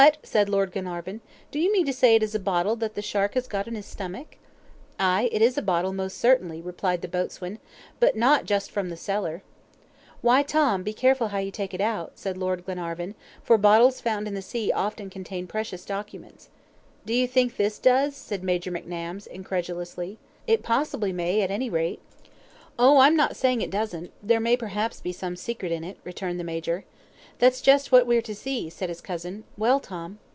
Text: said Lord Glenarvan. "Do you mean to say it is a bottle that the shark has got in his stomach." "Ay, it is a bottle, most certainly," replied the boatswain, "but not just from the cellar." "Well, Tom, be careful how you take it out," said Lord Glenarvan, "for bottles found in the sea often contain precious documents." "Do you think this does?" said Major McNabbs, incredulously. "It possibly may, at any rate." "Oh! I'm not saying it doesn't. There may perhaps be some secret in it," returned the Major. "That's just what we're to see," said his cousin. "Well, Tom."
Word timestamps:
said 0.23 0.49
Lord 0.49 0.71
Glenarvan. 0.71 1.21
"Do 1.51 1.59
you 1.59 1.71
mean 1.71 1.85
to 1.85 1.93
say 1.93 2.15
it 2.15 2.23
is 2.23 2.33
a 2.33 2.39
bottle 2.39 2.75
that 2.77 2.95
the 2.95 3.03
shark 3.03 3.35
has 3.35 3.47
got 3.47 3.67
in 3.67 3.75
his 3.75 3.85
stomach." 3.85 4.37
"Ay, 4.99 5.29
it 5.31 5.43
is 5.43 5.59
a 5.59 5.61
bottle, 5.61 5.93
most 5.93 6.17
certainly," 6.17 6.59
replied 6.59 7.03
the 7.03 7.07
boatswain, 7.07 7.59
"but 7.99 8.15
not 8.15 8.45
just 8.45 8.71
from 8.71 8.89
the 8.89 8.97
cellar." 8.97 9.43
"Well, 10.23 10.43
Tom, 10.43 10.81
be 10.81 10.91
careful 10.91 11.27
how 11.27 11.37
you 11.37 11.51
take 11.51 11.71
it 11.71 11.81
out," 11.81 12.13
said 12.15 12.35
Lord 12.35 12.65
Glenarvan, 12.65 13.13
"for 13.43 13.59
bottles 13.59 14.01
found 14.01 14.27
in 14.27 14.33
the 14.33 14.41
sea 14.41 14.71
often 14.71 15.11
contain 15.11 15.45
precious 15.45 15.85
documents." 15.85 16.49
"Do 17.05 17.13
you 17.13 17.27
think 17.27 17.55
this 17.57 17.77
does?" 17.77 18.15
said 18.15 18.41
Major 18.43 18.71
McNabbs, 18.71 19.27
incredulously. 19.27 20.17
"It 20.47 20.63
possibly 20.63 21.13
may, 21.13 21.43
at 21.43 21.51
any 21.51 21.69
rate." 21.69 22.01
"Oh! 22.79 22.97
I'm 22.97 23.15
not 23.15 23.35
saying 23.35 23.61
it 23.61 23.69
doesn't. 23.69 24.11
There 24.23 24.39
may 24.39 24.57
perhaps 24.57 24.99
be 24.99 25.13
some 25.13 25.35
secret 25.35 25.71
in 25.71 25.83
it," 25.83 25.99
returned 26.03 26.39
the 26.39 26.43
Major. 26.43 26.85
"That's 27.37 27.61
just 27.61 27.91
what 27.91 28.05
we're 28.05 28.21
to 28.23 28.35
see," 28.35 28.69
said 28.69 28.89
his 28.89 29.01
cousin. 29.01 29.45
"Well, 29.57 29.79
Tom." 29.79 30.19